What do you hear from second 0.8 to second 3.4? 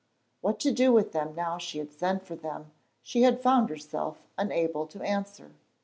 with them now she had sent for them she had